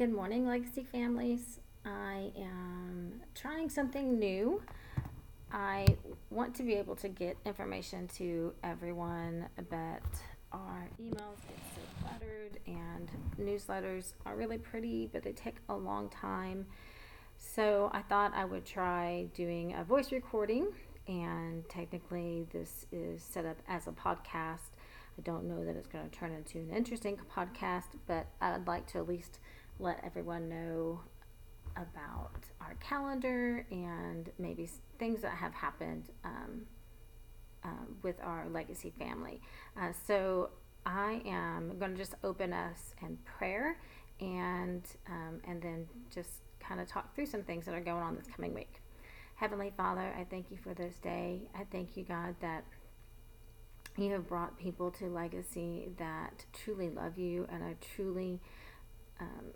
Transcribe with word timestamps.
Good 0.00 0.14
morning, 0.14 0.46
Legacy 0.46 0.82
families. 0.82 1.60
I 1.84 2.32
am 2.34 3.20
trying 3.34 3.68
something 3.68 4.18
new. 4.18 4.62
I 5.52 5.88
want 6.30 6.54
to 6.54 6.62
be 6.62 6.72
able 6.72 6.96
to 6.96 7.08
get 7.10 7.36
information 7.44 8.08
to 8.16 8.54
everyone, 8.64 9.44
but 9.68 10.00
our 10.52 10.88
emails 10.98 11.42
get 11.46 11.58
so 11.74 11.82
cluttered 12.00 12.58
and 12.66 13.10
newsletters 13.38 14.14
are 14.24 14.36
really 14.36 14.56
pretty, 14.56 15.10
but 15.12 15.22
they 15.22 15.32
take 15.32 15.56
a 15.68 15.76
long 15.76 16.08
time. 16.08 16.64
So 17.36 17.90
I 17.92 18.00
thought 18.00 18.32
I 18.34 18.46
would 18.46 18.64
try 18.64 19.26
doing 19.34 19.74
a 19.74 19.84
voice 19.84 20.12
recording, 20.12 20.68
and 21.08 21.68
technically, 21.68 22.46
this 22.54 22.86
is 22.90 23.22
set 23.22 23.44
up 23.44 23.58
as 23.68 23.86
a 23.86 23.92
podcast. 23.92 24.70
I 25.18 25.22
don't 25.24 25.44
know 25.44 25.62
that 25.62 25.76
it's 25.76 25.88
going 25.88 26.08
to 26.08 26.18
turn 26.18 26.32
into 26.32 26.56
an 26.56 26.70
interesting 26.70 27.18
podcast, 27.36 27.88
but 28.06 28.28
I 28.40 28.52
would 28.52 28.66
like 28.66 28.86
to 28.92 28.98
at 28.98 29.06
least 29.06 29.40
let 29.80 30.02
everyone 30.04 30.48
know 30.48 31.00
about 31.76 32.44
our 32.60 32.74
calendar 32.80 33.66
and 33.70 34.30
maybe 34.38 34.68
things 34.98 35.22
that 35.22 35.32
have 35.32 35.54
happened 35.54 36.10
um, 36.24 36.62
uh, 37.64 37.68
with 38.02 38.16
our 38.22 38.48
legacy 38.50 38.92
family. 38.98 39.40
Uh, 39.80 39.92
so 40.06 40.50
I 40.84 41.22
am 41.24 41.78
going 41.78 41.92
to 41.92 41.98
just 41.98 42.14
open 42.24 42.52
us 42.52 42.94
in 43.02 43.18
prayer 43.24 43.78
and 44.20 44.82
um, 45.08 45.40
and 45.46 45.62
then 45.62 45.86
just 46.14 46.42
kind 46.60 46.80
of 46.80 46.86
talk 46.86 47.14
through 47.14 47.26
some 47.26 47.42
things 47.42 47.64
that 47.66 47.74
are 47.74 47.80
going 47.80 48.02
on 48.02 48.16
this 48.16 48.26
coming 48.34 48.54
week. 48.54 48.80
Heavenly 49.34 49.72
Father, 49.76 50.14
I 50.18 50.24
thank 50.24 50.50
you 50.50 50.58
for 50.62 50.74
this 50.74 50.96
day. 50.98 51.42
I 51.54 51.64
thank 51.72 51.96
you, 51.96 52.04
God, 52.04 52.34
that 52.40 52.64
you 53.96 54.12
have 54.12 54.28
brought 54.28 54.58
people 54.58 54.90
to 54.92 55.06
legacy 55.06 55.88
that 55.98 56.44
truly 56.52 56.90
love 56.90 57.18
you 57.18 57.46
and 57.50 57.62
are 57.62 57.76
truly 57.94 58.40
um, 59.18 59.52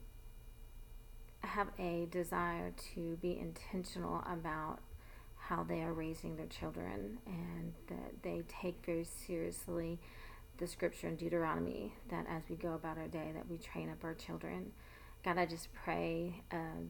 have 1.46 1.68
a 1.78 2.06
desire 2.10 2.72
to 2.94 3.16
be 3.20 3.38
intentional 3.38 4.22
about 4.30 4.80
how 5.36 5.62
they 5.62 5.82
are 5.82 5.92
raising 5.92 6.36
their 6.36 6.46
children 6.46 7.18
and 7.26 7.72
that 7.88 8.22
they 8.22 8.42
take 8.48 8.84
very 8.84 9.04
seriously 9.04 9.98
the 10.58 10.66
scripture 10.66 11.08
in 11.08 11.16
Deuteronomy 11.16 11.92
that 12.10 12.26
as 12.28 12.42
we 12.48 12.56
go 12.56 12.74
about 12.74 12.96
our 12.96 13.08
day 13.08 13.30
that 13.34 13.48
we 13.48 13.58
train 13.58 13.90
up 13.90 14.02
our 14.04 14.14
children. 14.14 14.72
God, 15.24 15.38
I 15.38 15.46
just 15.46 15.68
pray 15.72 16.42
uh, 16.52 16.82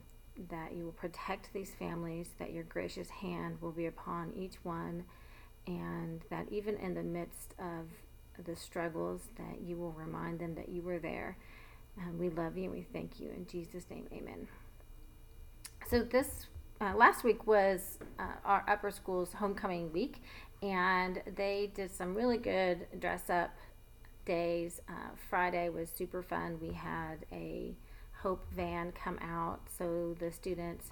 that 0.50 0.74
you 0.74 0.84
will 0.84 0.92
protect 0.92 1.52
these 1.52 1.72
families, 1.78 2.30
that 2.38 2.52
your 2.52 2.64
gracious 2.64 3.08
hand 3.08 3.60
will 3.60 3.72
be 3.72 3.86
upon 3.86 4.32
each 4.36 4.56
one, 4.62 5.04
and 5.66 6.22
that 6.30 6.46
even 6.50 6.76
in 6.76 6.94
the 6.94 7.02
midst 7.02 7.54
of 7.58 8.44
the 8.44 8.56
struggles 8.56 9.28
that 9.36 9.60
you 9.62 9.76
will 9.76 9.92
remind 9.92 10.40
them 10.40 10.54
that 10.56 10.68
you 10.68 10.82
were 10.82 10.98
there 10.98 11.36
um, 11.98 12.18
we 12.18 12.28
love 12.28 12.56
you 12.56 12.64
and 12.64 12.72
we 12.72 12.86
thank 12.92 13.20
you. 13.20 13.30
In 13.30 13.46
Jesus' 13.46 13.84
name, 13.90 14.06
amen. 14.12 14.48
So, 15.88 16.02
this 16.02 16.46
uh, 16.80 16.94
last 16.96 17.24
week 17.24 17.46
was 17.46 17.98
uh, 18.18 18.24
our 18.44 18.64
upper 18.68 18.90
school's 18.90 19.34
homecoming 19.34 19.92
week, 19.92 20.22
and 20.62 21.22
they 21.36 21.70
did 21.74 21.90
some 21.90 22.14
really 22.14 22.38
good 22.38 22.86
dress 22.98 23.30
up 23.30 23.54
days. 24.24 24.80
Uh, 24.88 25.10
Friday 25.28 25.68
was 25.68 25.88
super 25.90 26.22
fun. 26.22 26.58
We 26.60 26.72
had 26.72 27.26
a 27.32 27.74
Hope 28.22 28.46
van 28.56 28.92
come 28.92 29.18
out 29.20 29.60
so 29.76 30.16
the 30.18 30.32
students 30.32 30.90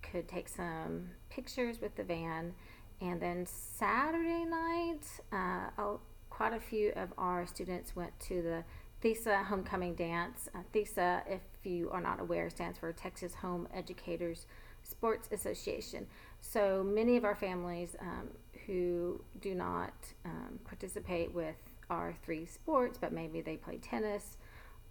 could 0.00 0.28
take 0.28 0.48
some 0.48 1.10
pictures 1.28 1.80
with 1.80 1.96
the 1.96 2.04
van. 2.04 2.54
And 3.00 3.20
then 3.20 3.46
Saturday 3.46 4.44
night, 4.44 5.00
uh, 5.32 5.96
quite 6.30 6.52
a 6.52 6.60
few 6.60 6.92
of 6.94 7.12
our 7.18 7.46
students 7.46 7.96
went 7.96 8.18
to 8.20 8.42
the 8.42 8.64
THESA 9.02 9.44
Homecoming 9.44 9.94
Dance. 9.94 10.48
Uh, 10.54 10.60
THESA, 10.72 11.22
if 11.26 11.42
you 11.64 11.90
are 11.90 12.00
not 12.00 12.20
aware, 12.20 12.48
stands 12.48 12.78
for 12.78 12.92
Texas 12.92 13.34
Home 13.34 13.66
Educators 13.74 14.46
Sports 14.82 15.28
Association. 15.32 16.06
So 16.40 16.84
many 16.84 17.16
of 17.16 17.24
our 17.24 17.34
families 17.34 17.96
um, 18.00 18.28
who 18.66 19.20
do 19.40 19.54
not 19.54 19.92
um, 20.24 20.60
participate 20.64 21.34
with 21.34 21.56
our 21.90 22.14
three 22.24 22.46
sports, 22.46 22.96
but 23.00 23.12
maybe 23.12 23.40
they 23.40 23.56
play 23.56 23.78
tennis 23.78 24.36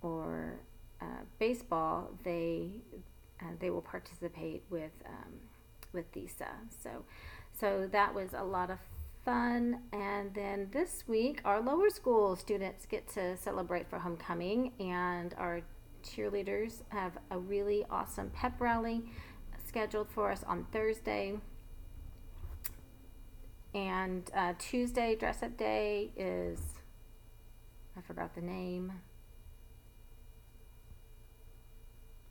or 0.01 0.59
uh, 1.01 1.23
baseball, 1.39 2.11
they 2.23 2.69
uh, 3.41 3.45
they 3.59 3.69
will 3.69 3.81
participate 3.81 4.61
with 4.69 4.91
um, 5.07 5.33
with 5.93 6.11
THESA. 6.11 6.49
So 6.83 7.05
so 7.57 7.87
that 7.91 8.13
was 8.13 8.33
a 8.33 8.43
lot 8.43 8.69
of 8.69 8.77
fun. 9.23 9.81
And 9.93 10.33
then 10.33 10.69
this 10.71 11.03
week, 11.07 11.41
our 11.45 11.61
lower 11.61 11.89
school 11.89 12.35
students 12.35 12.85
get 12.85 13.07
to 13.09 13.37
celebrate 13.37 13.89
for 13.89 13.99
homecoming, 13.99 14.73
and 14.79 15.33
our 15.37 15.61
cheerleaders 16.03 16.81
have 16.89 17.17
a 17.29 17.37
really 17.37 17.85
awesome 17.89 18.29
pep 18.31 18.59
rally 18.59 19.03
scheduled 19.67 20.09
for 20.09 20.31
us 20.31 20.43
on 20.43 20.65
Thursday. 20.71 21.37
And 23.73 24.29
uh, 24.35 24.53
Tuesday, 24.59 25.15
dress 25.15 25.43
up 25.43 25.55
day, 25.57 26.11
is 26.17 26.59
I 27.97 28.01
forgot 28.01 28.35
the 28.35 28.41
name. 28.41 28.91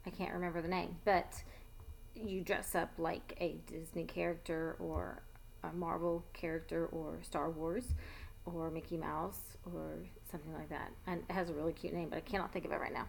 I 0.06 0.10
can't 0.10 0.32
remember 0.32 0.60
the 0.60 0.68
name, 0.68 0.96
but 1.04 1.42
you 2.14 2.42
dress 2.42 2.74
up 2.74 2.90
like 2.98 3.36
a 3.40 3.56
Disney 3.66 4.04
character 4.04 4.76
or 4.78 5.22
a 5.64 5.72
Marvel 5.72 6.24
character 6.32 6.86
or 6.86 7.18
Star 7.22 7.50
Wars 7.50 7.94
or 8.46 8.70
Mickey 8.70 8.96
Mouse 8.96 9.40
or 9.74 9.98
something 10.30 10.52
like 10.54 10.68
that. 10.68 10.90
And 11.06 11.22
it 11.28 11.32
has 11.32 11.50
a 11.50 11.52
really 11.52 11.72
cute 11.72 11.92
name, 11.92 12.08
but 12.08 12.18
I 12.18 12.22
cannot 12.22 12.52
think 12.52 12.64
of 12.64 12.72
it 12.72 12.80
right 12.80 12.92
now. 12.92 13.06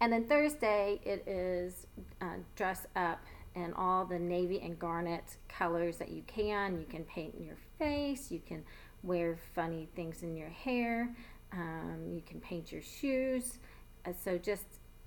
And 0.00 0.12
then 0.12 0.24
Thursday, 0.24 1.00
it 1.04 1.26
is 1.26 1.86
uh, 2.20 2.36
dress 2.56 2.86
up 2.96 3.20
in 3.54 3.72
all 3.74 4.04
the 4.04 4.18
navy 4.18 4.60
and 4.60 4.78
garnet 4.78 5.36
colors 5.48 5.96
that 5.98 6.10
you 6.10 6.22
can. 6.26 6.78
You 6.78 6.86
can 6.88 7.04
paint 7.04 7.34
your 7.40 7.56
face, 7.78 8.30
you 8.30 8.40
can 8.46 8.64
wear 9.02 9.38
funny 9.54 9.88
things 9.94 10.22
in 10.22 10.36
your 10.36 10.48
hair, 10.48 11.14
um, 11.52 12.10
you 12.12 12.22
can 12.26 12.40
paint 12.40 12.72
your 12.72 12.82
shoes. 12.82 13.58
Uh, 14.04 14.12
so 14.12 14.36
just 14.36 14.66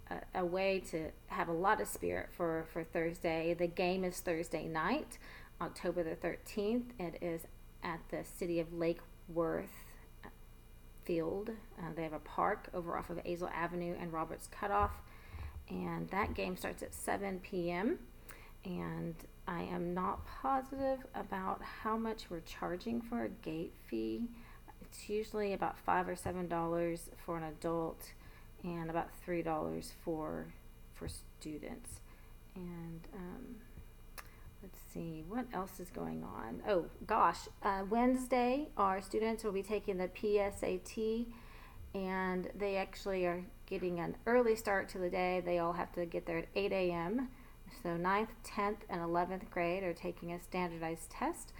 a, 0.09 0.39
a, 0.39 0.45
way 0.45 0.81
to 0.91 1.09
have 1.27 1.49
a 1.49 1.53
lot 1.53 1.81
of 1.81 1.87
spirit 1.87 2.29
for, 2.35 2.65
for 2.71 2.83
Thursday. 2.83 3.53
The 3.53 3.67
game 3.67 4.03
is 4.03 4.19
Thursday 4.19 4.67
night. 4.67 5.17
October 5.61 6.03
the 6.03 6.15
13th. 6.15 6.85
It 6.99 7.17
is 7.21 7.41
at 7.83 7.99
the 8.09 8.23
City 8.23 8.59
of 8.59 8.73
Lake 8.73 8.99
Worth 9.27 9.85
field. 11.03 11.51
Uh, 11.79 11.83
they 11.95 12.03
have 12.03 12.13
a 12.13 12.19
park 12.19 12.69
over 12.73 12.97
off 12.97 13.09
of 13.09 13.17
Azle 13.23 13.51
Avenue 13.53 13.95
and 13.99 14.11
Roberts 14.11 14.47
Cutoff. 14.47 14.91
And 15.69 16.09
that 16.09 16.33
game 16.33 16.57
starts 16.57 16.83
at 16.83 16.93
7 16.93 17.39
p.m. 17.39 17.99
And 18.65 19.15
I 19.47 19.63
am 19.63 19.93
not 19.93 20.25
positive 20.25 20.99
about 21.15 21.61
how 21.61 21.97
much 21.97 22.29
we're 22.29 22.41
charging 22.41 23.01
for 23.01 23.23
a 23.23 23.29
gate 23.29 23.73
fee. 23.87 24.27
It's 24.81 25.09
usually 25.09 25.53
about 25.53 25.77
five 25.79 26.07
or 26.07 26.15
seven 26.15 26.47
dollars 26.47 27.09
for 27.25 27.37
an 27.37 27.43
adult, 27.43 28.11
and 28.63 28.89
about 28.89 29.09
three 29.23 29.41
dollars 29.41 29.93
for 30.03 30.47
for 30.95 31.07
students. 31.07 32.01
And 32.55 33.01
um, 33.13 33.55
let's 34.61 34.79
see 34.93 35.23
what 35.27 35.45
else 35.53 35.79
is 35.79 35.89
going 35.89 36.23
on? 36.23 36.61
Oh 36.67 36.85
gosh 37.05 37.47
uh, 37.63 37.83
wednesday 37.89 38.69
our 38.77 39.01
students 39.01 39.43
will 39.43 39.51
be 39.51 39.63
taking 39.63 39.97
the 39.97 40.07
psat 40.07 41.25
and 41.93 42.49
they 42.55 42.77
actually 42.77 43.25
are 43.25 43.43
getting 43.65 43.99
an 43.99 44.15
early 44.25 44.55
start 44.55 44.87
to 44.89 44.97
the 44.97 45.09
day. 45.09 45.41
They 45.43 45.59
all 45.59 45.73
have 45.73 45.91
to 45.93 46.05
get 46.05 46.25
there 46.25 46.39
at 46.39 46.47
8 46.55 46.71
a.m 46.71 47.29
so 47.83 47.89
9th 47.89 48.29
10th 48.45 48.79
and 48.89 49.01
11th 49.01 49.49
grade 49.49 49.83
are 49.83 49.93
taking 49.93 50.31
a 50.31 50.39
standardized 50.39 51.09
test 51.09 51.53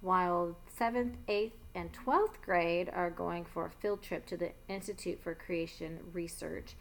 while 0.00 0.56
7th 0.78 1.14
8th 1.28 1.52
and 1.74 1.90
12th 1.92 2.40
grade 2.44 2.90
are 2.92 3.10
going 3.10 3.44
for 3.44 3.66
a 3.66 3.70
field 3.70 4.02
trip 4.02 4.26
to 4.26 4.36
the 4.36 4.52
institute 4.68 5.20
for 5.22 5.34
creation 5.34 5.98
research. 6.12 6.74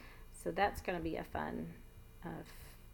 So 0.44 0.52
that's 0.52 0.82
going 0.82 0.98
to 0.98 1.04
be 1.04 1.16
a 1.16 1.24
fun 1.24 1.68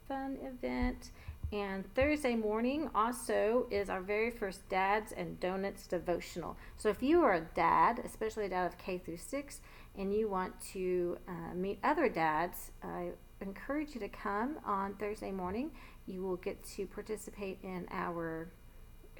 fun 0.08 0.38
event 0.42 1.10
and 1.52 1.92
Thursday 1.94 2.36
morning 2.36 2.90
also 2.94 3.66
is 3.70 3.90
our 3.90 4.00
very 4.00 4.30
first 4.30 4.68
Dads 4.68 5.10
and 5.10 5.40
Donuts 5.40 5.88
devotional. 5.88 6.56
So 6.76 6.88
if 6.88 7.02
you 7.02 7.22
are 7.22 7.34
a 7.34 7.40
dad, 7.40 8.00
especially 8.04 8.44
a 8.46 8.48
dad 8.48 8.66
of 8.66 8.78
K 8.78 8.98
through 8.98 9.16
6, 9.16 9.60
and 9.98 10.14
you 10.14 10.28
want 10.28 10.60
to 10.72 11.18
uh, 11.26 11.54
meet 11.54 11.80
other 11.82 12.08
dads, 12.08 12.70
I 12.84 13.08
encourage 13.40 13.94
you 13.94 14.00
to 14.00 14.08
come 14.08 14.58
on 14.64 14.94
Thursday 14.94 15.32
morning. 15.32 15.72
You 16.06 16.22
will 16.22 16.36
get 16.36 16.62
to 16.76 16.86
participate 16.86 17.58
in 17.64 17.88
our 17.90 18.48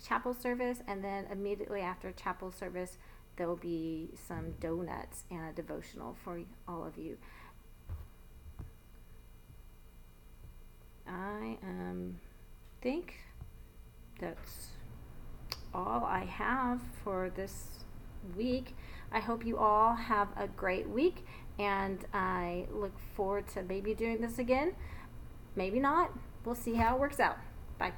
chapel 0.01 0.33
service, 0.33 0.83
and 0.87 1.03
then 1.03 1.27
immediately 1.33 1.81
after 1.81 2.13
chapel 2.13 2.53
service, 2.53 2.97
there 3.37 3.49
will 3.49 3.57
be 3.57 4.11
some 4.29 4.53
donuts 4.61 5.25
and 5.33 5.49
a 5.49 5.53
devotional 5.53 6.17
for 6.23 6.41
all 6.69 6.87
of 6.87 6.97
you. 6.97 7.17
I 11.11 11.59
um, 11.63 11.90
think 12.81 13.21
that's 14.21 14.69
all 15.73 16.05
I 16.05 16.25
have 16.25 16.81
for 17.05 17.31
this 17.31 17.85
week. 18.37 18.75
I 19.13 19.21
hope 19.21 19.45
you 19.45 19.59
all 19.59 19.95
have 19.95 20.29
a 20.37 20.47
great 20.47 20.89
week, 20.89 21.25
and 21.59 22.05
I 22.13 22.67
look 22.73 22.99
forward 23.15 23.49
to 23.49 23.63
maybe 23.63 23.95
doing 23.95 24.21
this 24.21 24.39
again. 24.39 24.75
Maybe 25.57 25.81
not. 25.81 26.13
We'll 26.45 26.55
see 26.55 26.75
how 26.75 26.97
it 26.97 27.01
works 27.01 27.21
out. 27.21 27.37
Bye. 27.79 27.93